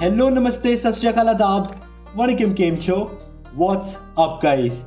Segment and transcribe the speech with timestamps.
[0.00, 1.64] Hello, namaste, sasyakal adab,
[2.18, 2.94] vanakkam kemcho.
[3.54, 4.82] What's up, guys?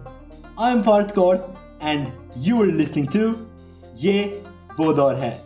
[0.58, 1.36] I'm Parth Kaur,
[1.82, 3.48] and you are listening to
[3.96, 4.42] Ye
[4.80, 5.38] Wo Daur Hai.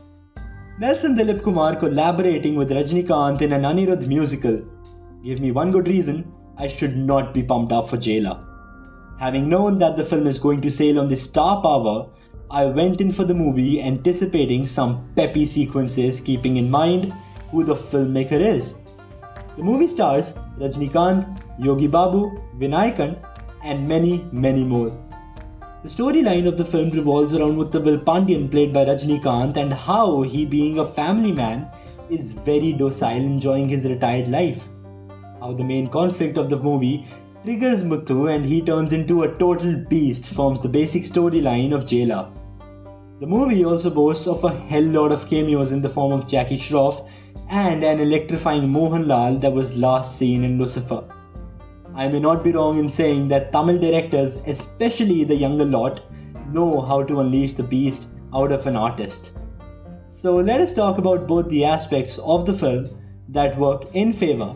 [0.79, 4.57] Nelson Dilip Kumar collaborating with Rajnikanth in an Anirudh musical
[5.25, 6.23] gave me one good reason
[6.57, 8.39] I should not be pumped up for Jailer.
[9.19, 12.07] Having known that the film is going to sail on the star power,
[12.49, 17.13] I went in for the movie anticipating some peppy sequences, keeping in mind
[17.51, 18.73] who the filmmaker is.
[19.57, 23.17] The movie stars Rajnikanth, Yogi Babu, Vinayakan,
[23.63, 24.91] and many, many more.
[25.83, 30.45] The storyline of the film revolves around Muthuvel Pandian, played by Rajnikanth, and how he,
[30.45, 31.67] being a family man,
[32.11, 34.61] is very docile, enjoying his retired life.
[35.39, 37.07] How the main conflict of the movie
[37.43, 42.29] triggers Muthu and he turns into a total beast forms the basic storyline of Jailer.
[43.19, 46.59] The movie also boasts of a hell lot of cameos in the form of Jackie
[46.59, 47.07] Shroff
[47.49, 51.03] and an electrifying Mohanlal that was last seen in Lucifer.
[51.95, 56.01] I may not be wrong in saying that Tamil directors, especially the younger lot,
[56.51, 59.31] know how to unleash the beast out of an artist.
[60.09, 62.89] So let us talk about both the aspects of the film
[63.29, 64.55] that work in favor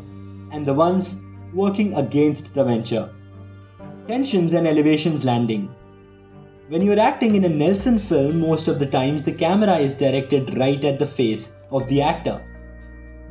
[0.51, 1.15] and the ones
[1.53, 3.09] working against the venture.
[4.07, 5.73] Tensions and elevations landing.
[6.67, 10.57] When you're acting in a Nelson film, most of the times the camera is directed
[10.57, 12.41] right at the face of the actor.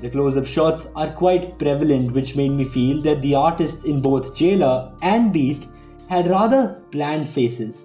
[0.00, 4.00] The close up shots are quite prevalent, which made me feel that the artists in
[4.00, 5.68] both Jailer and Beast
[6.08, 7.84] had rather bland faces.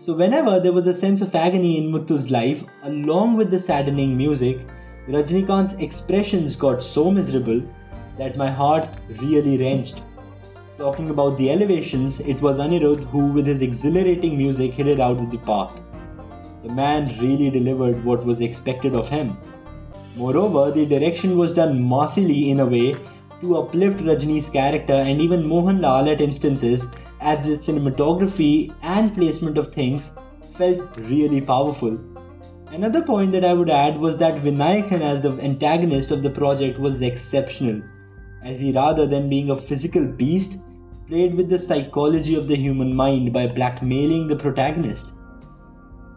[0.00, 4.16] So, whenever there was a sense of agony in Muthu's life, along with the saddening
[4.16, 4.58] music,
[5.06, 7.62] Rajnikanth's expressions got so miserable
[8.16, 8.88] that my heart
[9.20, 10.02] really wrenched.
[10.78, 15.18] Talking about the elevations, it was Anirudh who, with his exhilarating music, hit it out
[15.18, 15.72] of the park.
[16.62, 19.36] The man really delivered what was expected of him.
[20.16, 22.94] Moreover, the direction was done massively in a way
[23.40, 26.86] to uplift Rajni's character and even Mohanlal at instances,
[27.20, 30.10] as the cinematography and placement of things
[30.56, 31.98] felt really powerful.
[32.68, 36.78] Another point that I would add was that Vinayakan as the antagonist of the project
[36.78, 37.82] was exceptional
[38.44, 40.58] as he rather than being a physical beast,
[41.08, 45.06] played with the psychology of the human mind by blackmailing the protagonist.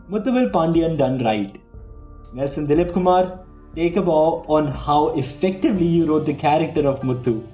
[0.09, 1.59] Muthuvel Pandian done right.
[2.33, 3.45] Nelson Dilip Kumar,
[3.77, 7.47] take a bow on how effectively you wrote the character of Muthu.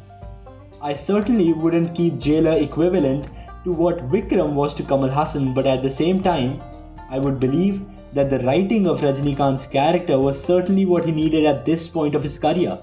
[0.81, 3.27] I certainly wouldn't keep Jailer equivalent
[3.65, 6.61] to what Vikram was to Kamal Haasan, but at the same time,
[7.09, 7.81] I would believe
[8.13, 12.23] that the writing of Rajnikanth's character was certainly what he needed at this point of
[12.23, 12.79] his career.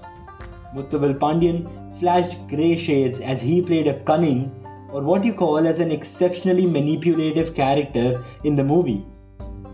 [0.75, 1.67] Muthuvel Pandian
[1.99, 4.51] flashed grey shades as he played a cunning,
[4.91, 9.03] or what you call as an exceptionally manipulative character in the movie.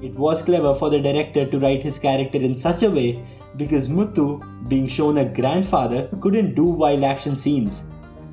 [0.02, 3.26] It was clever for the director to write his character in such a way
[3.58, 7.82] because Muthu, being shown a grandfather, couldn't do wild action scenes.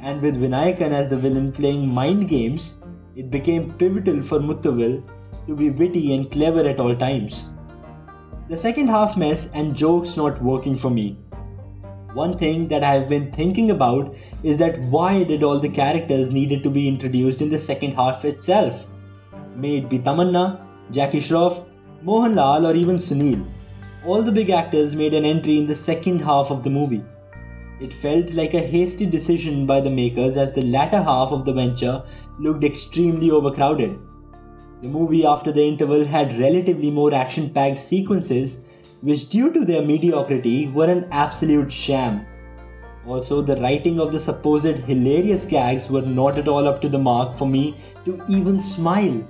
[0.01, 2.75] And with Vinayakan as the villain playing mind games,
[3.17, 5.03] it became pivotal for Muthuvel
[5.47, 7.47] to be witty and clever at all times.
[8.51, 11.19] The second half mess and jokes not working for me.
[12.13, 16.63] One thing that I've been thinking about is that why did all the characters needed
[16.63, 18.85] to be introduced in the second half itself?
[19.57, 21.65] May it be Tamanna, Jackie Shroff,
[22.05, 23.54] Mohanlal or even Sunil.
[24.07, 27.03] All the big actors made an entry in the second half of the movie.
[27.81, 31.55] It felt like a hasty decision by the makers as the latter half of the
[31.55, 32.03] venture
[32.39, 33.99] looked extremely overcrowded.
[34.83, 38.59] The movie after the interval had relatively more action packed sequences
[39.01, 42.27] which, due to their mediocrity, were an absolute sham.
[43.07, 46.99] Also, the writing of the supposed hilarious gags were not at all up to the
[46.99, 49.23] mark for me to even smile.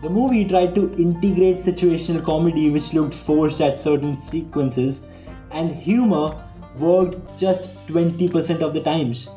[0.00, 5.00] The movie tried to integrate situational comedy which looked forced at certain sequences,
[5.50, 6.40] and humor
[6.78, 9.28] worked just 20% of the times.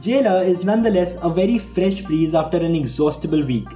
[0.00, 3.68] Jailer is nonetheless a very fresh breeze after an exhaustible week.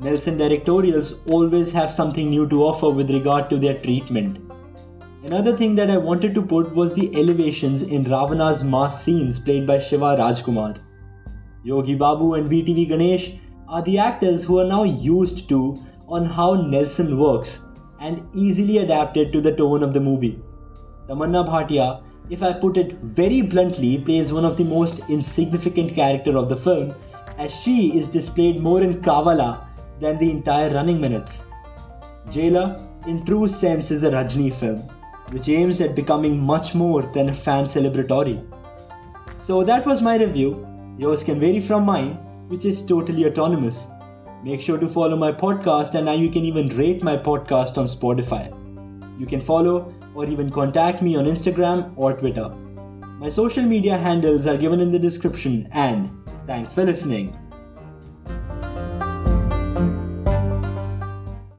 [0.00, 4.38] Nelson directorials always have something new to offer with regard to their treatment.
[5.24, 9.66] Another thing that I wanted to put was the elevations in Ravana's mass scenes played
[9.66, 10.80] by Shiva Rajkumar.
[11.64, 15.78] Yogi Babu and VTV Ganesh are the actors who are now used to
[16.08, 17.58] on how Nelson works
[18.00, 20.40] and easily adapted to the tone of the movie.
[21.08, 26.36] Tamanna Bhatia, if I put it very bluntly, plays one of the most insignificant character
[26.36, 26.94] of the film
[27.36, 29.66] as she is displayed more in Kavala
[30.00, 31.38] than the entire running minutes.
[32.30, 34.78] Jailer, in true sense, is a Rajni film,
[35.30, 38.44] which aims at becoming much more than a fan celebratory.
[39.42, 40.66] So that was my review.
[40.98, 42.18] Yours can vary from mine,
[42.48, 43.86] which is totally autonomous.
[44.42, 47.86] Make sure to follow my podcast, and now you can even rate my podcast on
[47.86, 48.52] Spotify.
[49.18, 52.48] You can follow or even contact me on Instagram or Twitter.
[53.20, 56.10] My social media handles are given in the description and
[56.46, 57.36] thanks for listening.